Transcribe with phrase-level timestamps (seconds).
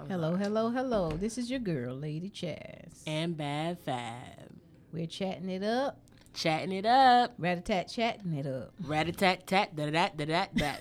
[0.00, 0.42] I'm Hello, sorry.
[0.44, 1.10] hello, hello.
[1.10, 3.02] This is your girl, Lady Chaz.
[3.06, 4.48] And Bad Fab.
[4.92, 5.98] We're chatting it up.
[6.32, 7.34] Chatting it up.
[7.38, 8.72] Rat a tat chatting it up.
[8.84, 10.74] Rat a tat tat da da da da da.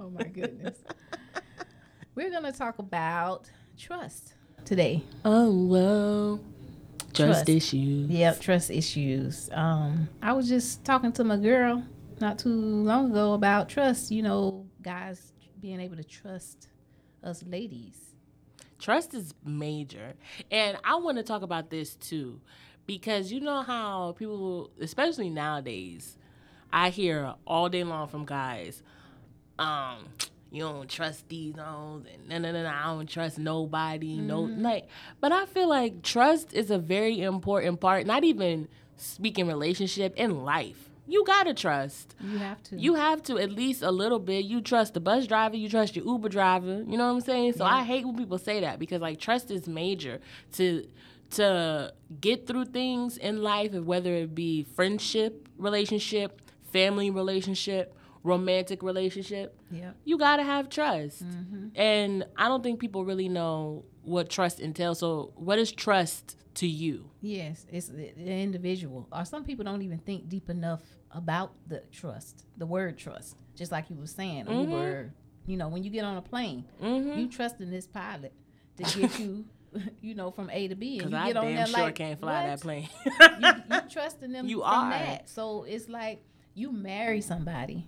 [0.00, 0.78] Oh my goodness.
[2.14, 4.34] We're gonna talk about trust
[4.64, 5.02] today.
[5.24, 6.40] Oh well.
[7.12, 7.16] Trust,
[7.46, 7.48] Trust.
[7.48, 8.08] issues.
[8.10, 9.50] Yep, trust issues.
[9.52, 11.82] Um, I was just talking to my girl
[12.20, 14.10] not too long ago about trust.
[14.12, 16.68] You know, guys being able to trust
[17.22, 17.96] us ladies.
[18.78, 20.14] Trust is major.
[20.50, 22.40] And I want to talk about this too.
[22.86, 26.16] Because you know how people, especially nowadays,
[26.72, 28.82] I hear all day long from guys,
[29.58, 30.06] um,
[30.50, 34.16] you don't trust these hoes and no no no no I don't trust nobody.
[34.16, 34.88] No like
[35.20, 40.44] but I feel like trust is a very important part, not even speaking relationship in
[40.44, 40.88] life.
[41.08, 42.14] You gotta trust.
[42.22, 42.76] You have to.
[42.76, 44.44] You have to at least a little bit.
[44.44, 46.84] You trust the bus driver, you trust your Uber driver.
[46.86, 47.54] You know what I'm saying?
[47.54, 50.20] So I hate when people say that because like trust is major
[50.52, 50.86] to
[51.30, 56.40] to get through things in life, whether it be friendship, relationship,
[56.72, 57.94] family relationship,
[58.28, 59.58] romantic relationship.
[59.70, 59.96] Yep.
[60.04, 61.68] You gotta have trust, Mm-hmm.
[61.74, 64.98] and I don't think people really know what trust entails.
[65.00, 67.10] So, what is trust to you?
[67.20, 69.08] Yes, it's the individual.
[69.12, 73.36] Or some people don't even think deep enough about the trust, the word trust.
[73.56, 75.12] Just like you were saying, Uber.
[75.46, 77.18] You know, when you get on a plane, Mm-hmm.
[77.18, 78.32] you trusting this pilot
[78.76, 79.44] to get you,
[80.02, 81.84] you know, from A to B, and Because you I get on damn there sure
[81.84, 82.88] like, can't fly that plane.
[83.40, 84.90] you, you trusting them You are.
[84.90, 85.28] that.
[85.30, 86.22] So it's like
[86.54, 87.86] you marry somebody.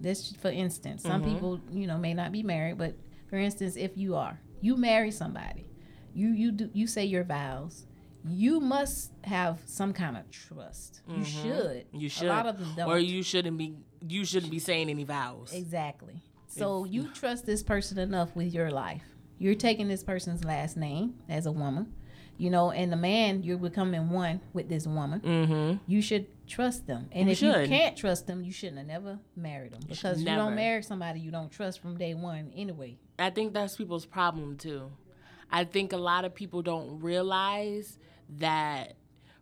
[0.00, 1.32] This, for instance, some Mm-hmm.
[1.34, 2.94] people, you know, may not be married, but
[3.28, 5.70] for instance, if you are, you marry somebody,
[6.14, 7.86] you you do you say your vows.
[8.26, 11.02] You must have some kind of trust.
[11.06, 11.84] You should.
[11.88, 11.98] Mm-hmm.
[11.98, 12.28] You should.
[12.28, 12.88] A lot of them don't.
[12.88, 13.76] Or you shouldn't be
[14.08, 15.52] you shouldn't be saying any vows.
[15.52, 16.22] Exactly.
[16.46, 19.02] So you trust this person enough with your life.
[19.38, 21.92] You're taking this person's last name as a woman,
[22.38, 25.20] you know, and the man you're becoming one with this woman.
[25.20, 25.78] Mm-hmm.
[25.86, 29.18] You should trust them, and You if you can't trust them, you shouldn't have never
[29.36, 30.42] married them because you never.
[30.42, 32.98] don't marry somebody you don't trust from day one anyway.
[33.18, 34.90] I think that's people's problem too.
[35.50, 37.98] I think a lot of people don't realize
[38.38, 38.94] that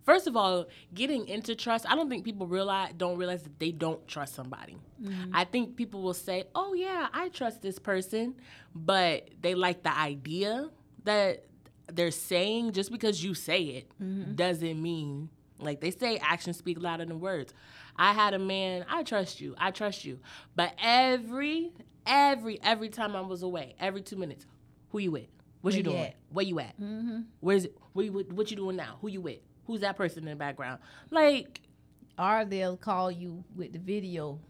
[0.05, 3.73] first of all, getting into trust, I don't think people realize don't realize that they
[3.73, 4.77] don't trust somebody.
[5.03, 5.35] Mm-hmm.
[5.35, 8.35] I think people will say, "Oh yeah, I trust this person,"
[8.75, 10.71] but they like the idea
[11.05, 11.45] that
[11.93, 14.35] they're saying just because you say it mm-hmm.
[14.35, 15.29] doesn't mean
[15.63, 17.55] like they say actions speak louder than words.
[17.97, 20.19] I had a man, I trust you, I trust you.
[20.57, 21.73] But every,
[22.07, 24.47] every, every time I was away, every two minutes,
[24.91, 25.27] who you with?
[25.61, 25.99] What you Where you doing?
[26.07, 26.15] at?
[26.31, 26.81] Where you at?
[26.81, 27.21] Mm-hmm.
[27.41, 27.77] Where's it?
[27.93, 28.97] What you, what you doing now?
[29.01, 29.39] Who you with?
[29.67, 30.81] Who's that person in the background?
[31.11, 31.61] Like,
[32.19, 34.41] Or they'll call you with the video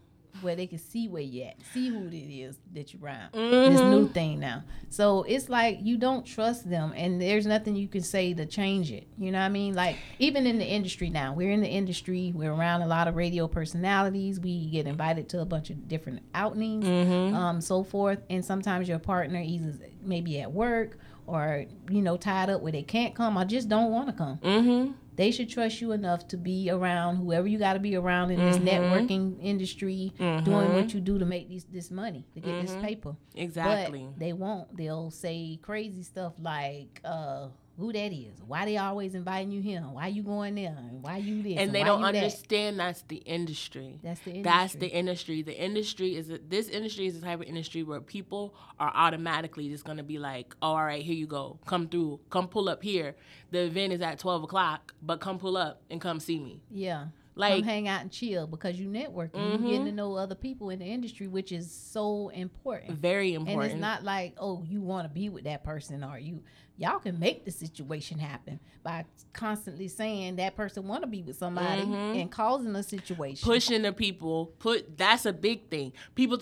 [0.41, 3.33] where they can see where you at, see who it is that you're around.
[3.33, 4.63] This new thing now.
[4.89, 8.91] So it's like you don't trust them, and there's nothing you can say to change
[8.91, 9.07] it.
[9.17, 9.73] You know what I mean?
[9.73, 12.31] Like even in the industry now, we're in the industry.
[12.35, 14.39] We're around a lot of radio personalities.
[14.39, 16.85] We get invited to a bunch of different outings,
[17.33, 18.19] um, so forth.
[18.29, 19.73] And sometimes your partner either
[20.03, 23.91] maybe at work or you know tied up where they can't come I just don't
[23.91, 24.91] want to come mm-hmm.
[25.15, 28.39] They should trust you enough to be around whoever you got to be around in
[28.39, 28.67] this mm-hmm.
[28.67, 30.97] networking industry doing what mm-hmm.
[30.97, 32.81] you do to make these this money to get this mm-hmm.
[32.85, 33.15] paper.
[33.35, 34.07] Exactly.
[34.11, 34.75] but they won't.
[34.75, 37.47] They'll say crazy stuff like uh
[37.77, 41.41] who that is why they always inviting you here why you going there why you
[41.41, 42.15] this and they don't you that?
[42.15, 43.99] understand that's the industry.
[44.03, 44.43] that's the industry.
[44.43, 45.41] That's the industry.
[45.41, 49.69] The industry is a, this industry is the type of industry where people are automatically
[49.69, 52.83] just gonna be like, oh, all right, here you go, come through, come pull up
[52.83, 53.15] here.
[53.51, 56.61] The event is at twelve o'clock, but come pull up and come see me.
[56.71, 57.05] yeah
[57.35, 59.85] Like- come hang out and chill because you networking you getting mm-hmm.
[59.85, 63.63] to know other people in the industry which is so important Very important.
[63.63, 66.43] And it's not like, oh, you want to be with that person or you
[66.77, 71.37] y'all can make the situation happen by constantly saying that person want to be with
[71.37, 72.19] somebody mm-hmm.
[72.19, 73.45] and causing a situation.
[73.45, 74.47] pushing the people.
[74.59, 75.93] Put that's a big thing.
[76.15, 76.39] People,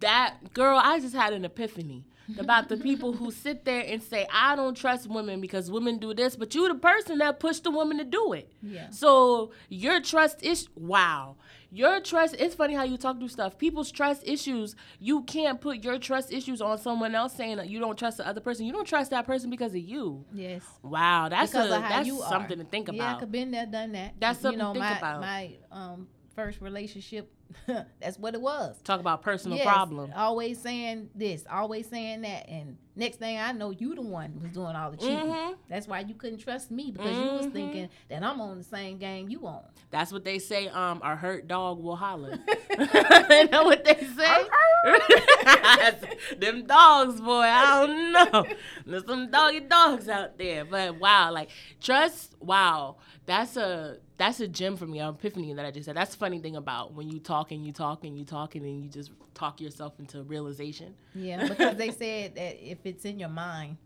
[0.00, 2.04] that girl, I just had an epiphany
[2.38, 6.14] about the people who sit there and say, "I don't trust women because women do
[6.14, 8.52] this," but you the person that pushed the woman to do it.
[8.62, 8.90] Yeah.
[8.90, 11.36] So your trust is wow.
[11.74, 12.36] Your trust.
[12.38, 13.58] It's funny how you talk through stuff.
[13.58, 14.76] People's trust issues.
[15.00, 18.28] You can't put your trust issues on someone else saying that you don't trust the
[18.28, 18.64] other person.
[18.64, 20.24] You don't trust that person because of you.
[20.32, 20.62] Yes.
[20.84, 22.64] Wow, that's because a, that's you something are.
[22.64, 22.96] to think about.
[22.96, 24.14] Yeah, I could been there, done that.
[24.20, 25.20] That's you something know, to think my, about.
[25.20, 26.06] My um,
[26.36, 27.32] first relationship,
[28.00, 28.76] That's what it was.
[28.82, 30.12] Talk about personal Yes, problem.
[30.16, 34.50] Always saying this, always saying that, and next thing I know, you the one was
[34.52, 35.18] doing all the cheating.
[35.26, 35.54] Mhm.
[35.68, 37.52] That's why you couldn't trust me because you was Mhm.
[37.52, 39.64] thinking that I'm on the same game you on.
[39.90, 40.68] That's what they say.
[40.68, 42.38] Um, a hurt dog will holler.
[42.78, 44.44] you know what they say?
[46.38, 47.40] Them dogs, boy.
[47.42, 48.46] I don't know.
[48.86, 50.64] There's some doggy dogs out there.
[50.64, 52.34] But wow, like trust.
[52.40, 52.96] Wow,
[53.26, 55.00] that's a that's a gem for me.
[55.00, 55.96] An epiphany that I just said.
[55.96, 58.64] That's the funny thing about when you talk and you talk and you talk and
[58.64, 60.94] then you just talk yourself into realization.
[61.14, 63.76] Yeah, because they said that if it's in your mind,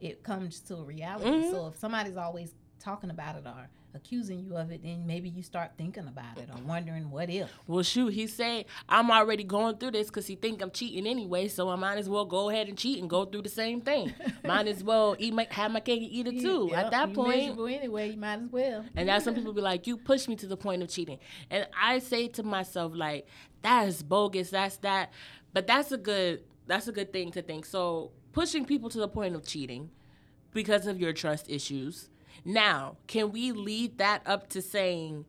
[0.00, 1.28] it comes to reality.
[1.28, 1.50] Mhm.
[1.50, 5.42] So if somebody's always talking about it or accusing you of it, then maybe you
[5.42, 7.52] start thinking about it or wondering what if.
[7.66, 11.48] Well, shoot, he said I'm already going through this because he think I'm cheating anyway,
[11.48, 14.14] so I might as well go ahead and cheat and go through the same thing.
[14.44, 16.68] might as well eat my have my cake and eat it too.
[16.70, 18.84] Yeah, At that point, anyway, you might as well.
[18.96, 21.18] and now some people be like, "You push me to the point of cheating,"
[21.50, 23.26] and I say to myself, like,
[23.62, 24.50] "That is bogus.
[24.50, 25.12] That's that."
[25.52, 27.66] But that's a good that's a good thing to think.
[27.66, 29.90] So pushing people to the point of cheating
[30.54, 32.08] because of your trust issues.
[32.44, 35.26] Now, can we lead that up to saying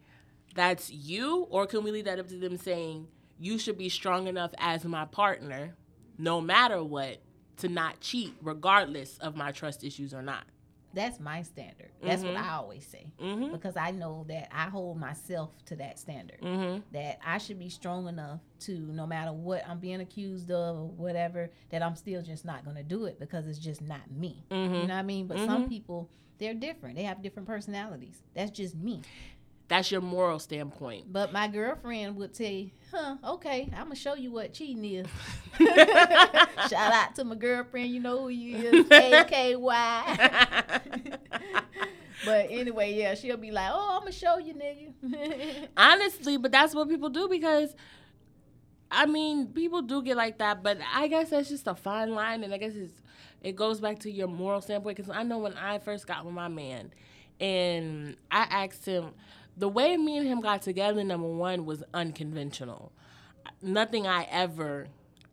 [0.56, 3.08] that's you, or can we lead that up to them saying
[3.40, 5.76] you should be strong enough as my partner,
[6.18, 7.18] no matter what,
[7.58, 10.46] to not cheat, regardless of my trust issues or not?
[10.94, 11.90] That's my standard.
[12.02, 12.44] That's what Mhm.
[12.44, 13.12] I always say.
[13.20, 13.52] Mm-hmm.
[13.52, 16.40] Because I know that I hold myself to that standard.
[16.42, 16.82] Mm-hmm.
[16.92, 20.88] That I should be strong enough to, no matter what I'm being accused of or
[20.90, 24.46] whatever, that I'm still just not going to do it because it's just not me.
[24.52, 24.74] Mm-hmm.
[24.76, 25.28] You know what I mean?
[25.28, 26.96] But some people, they're different.
[26.96, 28.22] They have different personalities.
[28.36, 29.02] That's just me.
[29.74, 31.12] That's your moral standpoint.
[31.12, 35.08] But my girlfriend would say, huh, okay, I'm going to show you what cheating is.
[36.70, 37.90] Shout out to my girlfriend.
[37.90, 38.86] You know who you is.
[38.86, 39.58] AKY.
[42.24, 45.70] but anyway, yeah, she'll be like, oh, I'm going to show you, nigga.
[45.78, 47.76] Honestly, but that's what people do because
[48.92, 52.44] I mean, people do get like that, but I guess that's just a fine line
[52.44, 53.02] and I guess it's
[53.42, 56.36] it goes back to your moral standpoint cuz I know when I first got with
[56.36, 56.94] my man
[57.40, 59.14] and I asked him
[59.58, 62.92] the way me and him got together number 1 was unconventional.
[63.62, 64.88] Nothing I ever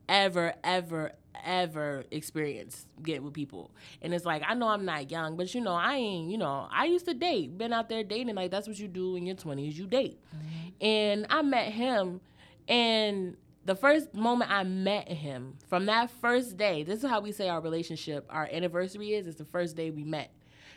[0.08, 1.12] ever ever
[1.44, 3.70] ever experienced getting with people.
[4.02, 6.68] And it's like I know I'm not young, but you know, I ain't, you know,
[6.70, 9.36] I used to date, been out there dating like that's what you do in your
[9.36, 10.18] 20s, you date.
[10.36, 10.84] Mm-hmm.
[10.84, 12.20] And I met him
[12.68, 17.30] and the first moment I met him, from that first day, this is how we
[17.30, 20.32] say our relationship, our anniversary is, it's the first day we met.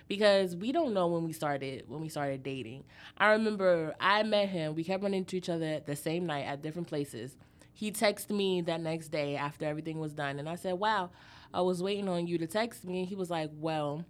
[0.08, 2.84] Because we don't know when we started when we started dating.
[3.18, 6.62] I remember I met him, we kept running into each other the same night at
[6.62, 7.38] different places.
[7.74, 11.12] He texted me that next day after everything was done and I said, Wow,
[11.54, 14.06] I was waiting on you to text me and he was like, Well,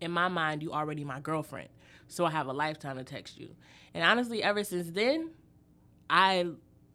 [0.00, 1.68] in my mind, you already my girlfriend.
[2.08, 3.54] So I have a lifetime to text you.
[3.94, 5.30] And honestly, ever since then,
[6.08, 6.46] I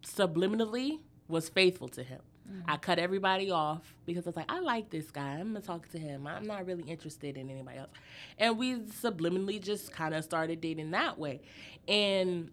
[0.05, 2.21] subliminally was faithful to him.
[2.67, 5.33] I cut everybody off because I was like, I like this guy.
[5.33, 6.27] I'm gonna talk to him.
[6.27, 7.89] I'm not really interested in anybody else.
[8.37, 11.41] And we subliminally just kind of started dating that way.
[11.87, 12.51] And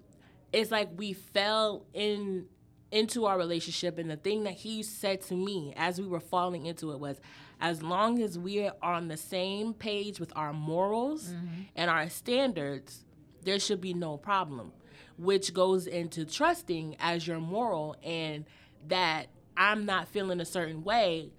[0.52, 2.46] it's like we fell in
[2.90, 6.66] into our relationship and the thing that he said to me as we were falling
[6.66, 7.18] into it was
[7.58, 11.62] as long as we're on the same page with our morals mm-hmm.
[11.74, 13.06] and our standards
[13.44, 14.72] there should be no problem
[15.16, 18.44] which goes into trusting as your moral and
[18.86, 21.30] that i'm not feeling a certain way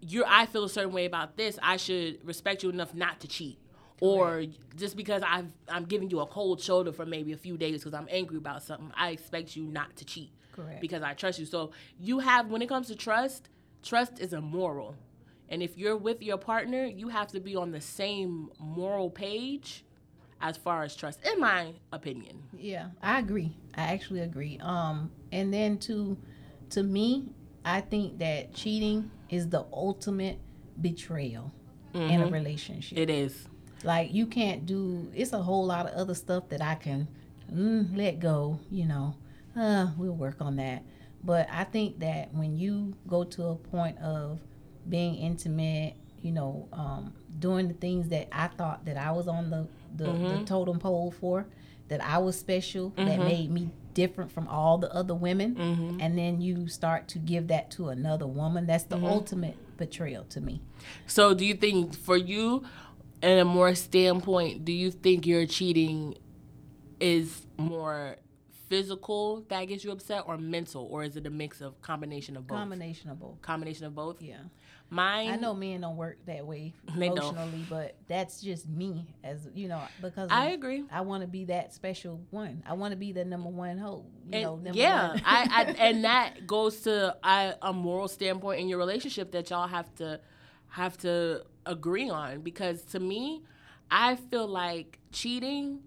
[0.00, 3.28] you're I feel a certain way about this, I should respect you enough not to
[3.28, 3.58] cheat.
[4.00, 4.44] Or
[4.76, 7.94] just because I've I'm giving you a cold shoulder for maybe a few days because
[7.94, 10.30] I'm angry about something, I expect you not to cheat.
[10.52, 10.80] Correct.
[10.80, 11.46] Because I trust you.
[11.46, 13.48] So you have when it comes to trust,
[13.82, 14.94] trust is a moral.
[15.48, 19.84] And if you're with your partner, you have to be on the same moral page
[20.40, 22.44] as far as trust, in my opinion.
[22.56, 23.56] Yeah, I agree.
[23.74, 24.58] I actually agree.
[24.62, 26.16] Um, and then to
[26.70, 27.28] to me,
[27.64, 30.38] I think that cheating is the ultimate
[30.80, 31.52] betrayal
[31.94, 32.96] in a relationship.
[32.98, 33.46] It is.
[33.84, 35.10] like you can't do.
[35.14, 37.08] It's a whole lot of other stuff that I can
[37.52, 38.60] mm, let go.
[38.70, 39.16] You know,
[39.56, 40.82] uh, we'll work on that.
[41.24, 44.38] But I think that when you go to a point of
[44.88, 49.50] being intimate, you know, um, doing the things that I thought that I was on
[49.50, 51.46] the the, the totem pole for,
[51.88, 56.00] that I was special, that made me different from all the other women, mm-hmm.
[56.00, 58.66] and then you start to give that to another woman.
[58.66, 59.06] That's the mm-hmm.
[59.06, 60.60] ultimate betrayal to me.
[61.06, 62.64] So, do you think for you,
[63.22, 66.16] in a more standpoint, do you think your cheating
[67.00, 68.16] is more
[68.68, 72.46] physical that gets you upset or mental or is it a mix of combination of
[72.46, 72.58] both?
[72.58, 73.40] Combination of both.
[73.42, 74.20] combination of both.
[74.22, 74.36] Yeah.
[74.90, 79.68] Mine I know men don't work that way emotionally, but that's just me as you
[79.68, 80.84] know because I agree.
[80.90, 82.62] I want to be that special one.
[82.66, 84.06] I want to be the number one hoe.
[84.32, 85.22] You know, And, number yeah, one.
[85.26, 89.68] I, I and that goes to I, a moral standpoint in your relationship that y'all
[89.68, 90.20] have to
[90.68, 93.42] have to agree on because to me,
[93.90, 95.80] I feel like cheating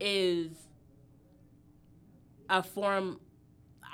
[0.00, 0.50] is
[2.48, 3.20] a form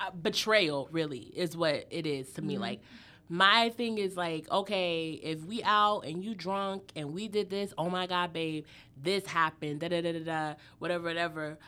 [0.00, 0.88] uh, betrayal.
[0.92, 2.54] Really, is what it is to me.
[2.54, 2.62] Mm-hmm.
[2.62, 2.80] Like
[3.28, 7.72] my thing is like, okay, if we out and you drunk and we did this,
[7.78, 8.64] oh my god, babe,
[9.00, 11.58] this happened, da da da da da, whatever, whatever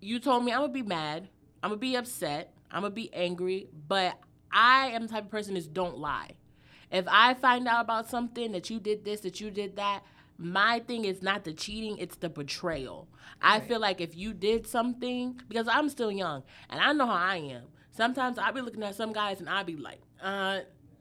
[0.00, 1.28] you told me I'm gonna be mad,
[1.62, 4.18] I'm gonna be upset, I'm gonna be angry, but
[4.50, 6.32] I am the type of person that don't lie.
[6.90, 10.02] If I find out about something that you did this, that you did that,
[10.42, 13.08] my thing is not the cheating, it's the betrayal.
[13.42, 17.12] I feel like if you did something, because I'm still young and I know how
[17.14, 17.64] I am.
[17.90, 20.60] Sometimes I'll be looking at some guys and I'll be like, uh,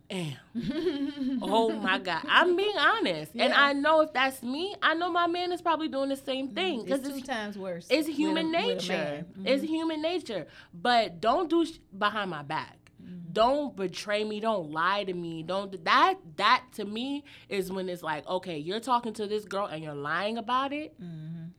[0.09, 0.35] damn.
[1.41, 2.21] oh my God.
[2.27, 3.31] I'm being honest.
[3.35, 6.49] And I know if that's me, I know my man is probably doing the same
[6.49, 6.81] thing.
[6.87, 7.87] it's Because two times worse.
[7.89, 8.93] it's human a nature.
[8.93, 9.25] man.
[9.39, 9.47] Mhm.
[9.47, 10.47] It's human nature.
[10.73, 12.78] But don't do sh- behind my back.
[13.01, 13.33] Mm-hmm.
[13.33, 14.39] Don't betray me.
[14.39, 15.43] Don't lie to me.
[15.43, 19.65] Don't that that to me is when it's like, okay, you're talking to this girl
[19.67, 20.99] and you're lying about it.
[21.01, 21.51] Mhm.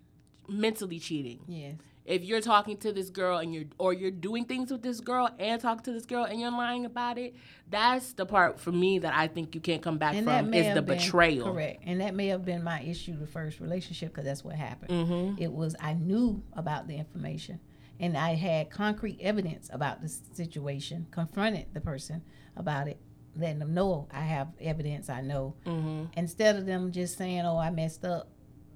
[0.49, 1.40] Mentally cheating.
[1.47, 1.76] Yes.
[2.04, 5.28] If you're talking to this girl and you're or you're doing things with this girl
[5.38, 7.37] and talking to this girl and you're lying about it,
[7.68, 10.75] that's the part for me that I think you can't come back And from is
[10.75, 11.52] the betrayal.
[11.52, 14.90] correct, and that may have been my issue the first relationship because that's what happened.
[14.90, 15.40] Mm-hmm.
[15.42, 17.61] It was I knew about the information,
[18.00, 21.07] and I had concrete evidence about the situation.
[21.11, 22.23] Confronted the person
[22.57, 22.99] about it,
[23.37, 25.09] letting them know I have evidence.
[25.11, 25.54] I know.
[25.66, 26.04] Mm-hmm.
[26.16, 28.28] Instead of them just saying, "Oh, I messed up,"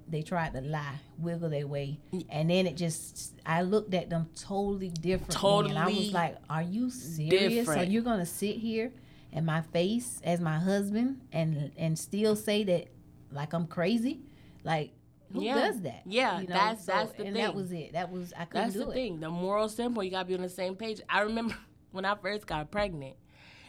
[0.06, 4.28] they tried to lie, wiggle their way, and then it just I looked at them
[4.36, 7.66] totally differently, and I was like, "Are you serious?
[7.68, 8.92] Are you gonna sit here
[9.32, 12.88] in my face as my husband and and still say that
[13.32, 14.20] like I'm crazy?
[14.64, 14.92] Like
[15.32, 15.54] who Yeah.
[15.54, 16.02] does that?
[16.06, 17.42] Yeah, that's- that's the and thing.
[17.44, 17.92] that was it.
[17.92, 18.94] That was I couldn't That's do the it.
[18.94, 19.20] thing.
[19.20, 21.00] The moral standpoint, you gotta be on the same page.
[21.08, 21.56] I remember
[21.92, 23.16] when I first got pregnant,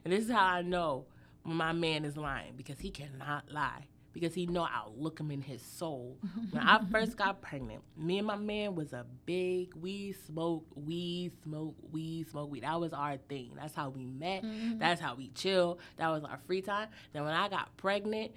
[0.03, 1.05] and this is how I know
[1.43, 5.41] my man is lying because he cannot lie because he know I'll look him in
[5.41, 6.17] his soul.
[6.51, 11.31] when I first got pregnant, me and my man was a big we smoke, we
[11.43, 12.63] smoke, we smoke weed.
[12.63, 13.51] That was our thing.
[13.55, 14.43] That's how we met.
[14.43, 14.77] Mm-hmm.
[14.79, 15.79] That's how we chill.
[15.97, 16.87] That was our free time.
[17.13, 18.31] Then when I got pregnant,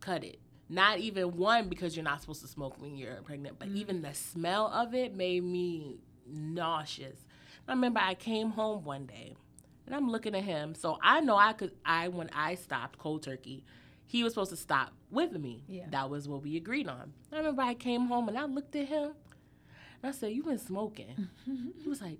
[0.00, 0.38] cut it.
[0.72, 4.08] Not even one because you're not supposed to smoke when you're pregnant, but even mm.
[4.08, 7.18] the smell of it made me nauseous.
[7.68, 9.36] I remember I came home one day
[9.84, 10.74] and I'm looking at him.
[10.74, 13.64] So I know I could I when I stopped cold turkey,
[14.06, 15.62] he was supposed to stop with me.
[15.68, 15.84] Yeah.
[15.90, 17.12] That was what we agreed on.
[17.30, 19.12] I remember I came home and I looked at him
[20.02, 21.28] and I said, You been smoking?
[21.82, 22.18] he was like,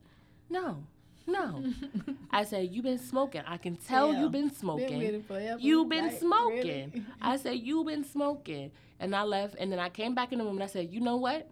[0.51, 0.85] No,
[1.27, 1.65] no.
[2.31, 3.43] I said, you've been smoking.
[3.47, 4.21] I can tell Yeah.
[4.23, 4.99] you been smoking.
[4.99, 5.61] with it forever.
[5.61, 6.91] You been Like, smoking.
[6.95, 7.05] really?
[7.21, 8.71] I said, you've been smoking.
[9.01, 11.01] And I left and then I came back in the room and I said, You
[11.01, 11.49] know what?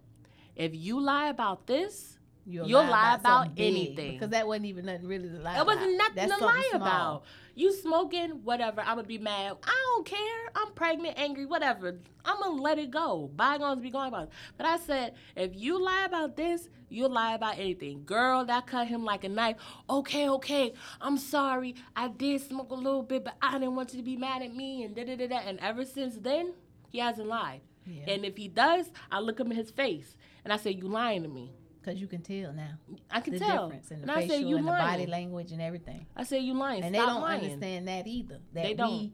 [0.54, 2.16] If you lie about this,
[2.50, 4.12] You'll, You'll lie about something anything.
[4.12, 6.82] because that wasn't even nothing really to lie it wasn't nothing That's to lie small.
[6.82, 7.22] about.
[7.54, 8.80] You smoking, whatever.
[8.80, 9.56] I'm gonna be mad.
[9.64, 10.50] I don't care.
[10.56, 11.98] I'm pregnant, angry, whatever.
[12.24, 13.30] I'm gonna let it go.
[13.36, 14.24] Bygones be gone about.
[14.24, 14.30] It.
[14.56, 18.04] But I said, if you lie about this, you'll lie about anything.
[18.04, 19.56] Girl, that cut him like a knife.
[19.88, 20.72] Okay, okay.
[21.00, 21.74] I'm sorry.
[21.94, 24.54] I did smoke a little bit, but I didn't want you to be mad at
[24.54, 25.38] me and da da da da.
[25.38, 26.54] And ever since then,
[26.88, 27.60] he hasn't lied.
[27.86, 28.04] Yeah.
[28.14, 31.22] And if he does, I look him in his face and I say, "You lying
[31.24, 32.72] to me." Because you can tell now
[33.10, 33.68] I can the tell.
[33.68, 36.06] difference in and the I facial say, "You and the body language and everything.
[36.14, 37.44] I say, "You lying." And Stop they don't lying.
[37.44, 38.40] understand that either.
[38.52, 38.90] That They don't.
[38.92, 39.12] we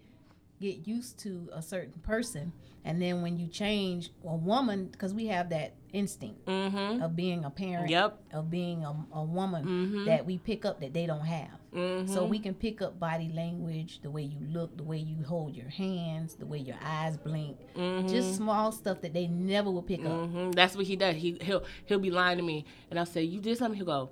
[0.60, 2.52] get used to a certain person,
[2.84, 7.02] and then when you change a woman, because we have that instinct Mm-hmm.
[7.02, 8.18] of being a parent, Yep.
[8.32, 10.04] of being a, a woman Mhm.
[10.06, 11.58] that we pick up that they don't have.
[11.74, 12.12] Mm-hmm.
[12.12, 15.54] So we can pick up body language, the way you look, the way you hold
[15.56, 18.08] your hands, the way your eyes blink, Mm-hmm.
[18.08, 20.26] just small stuff that they never will pick up.
[20.28, 21.16] hmm That's what he does.
[21.16, 24.10] He he'll he'll be lying to me, and I'll say, "You did something." He'll go,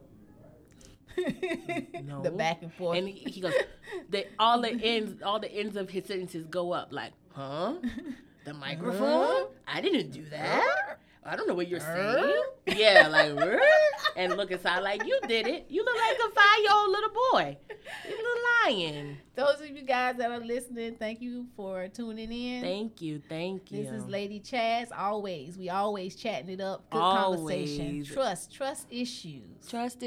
[2.04, 2.22] No.
[2.22, 2.98] the back and forth.
[2.98, 3.54] and he, he goes,
[4.10, 7.74] the, all the ends all the ends of his sentences go up like, "Huh?
[8.44, 9.46] The microphone?
[9.66, 10.98] I didn't do that.
[11.24, 13.60] I don't know what you're saying." yeah, like,
[14.16, 15.66] and look inside like you did it.
[15.68, 17.56] You look like a five year old little boy.
[18.08, 19.18] You little lion.
[19.34, 22.62] Those of you guys that are listening, thank you for tuning in.
[22.62, 23.82] Thank you, thank you.
[23.82, 24.88] This is Lady Chaz.
[24.96, 26.88] Always, we always chatting it up.
[26.90, 27.38] Good Always.
[27.40, 28.04] conversation.
[28.04, 29.66] Trust, trust issues.
[29.68, 30.02] Trust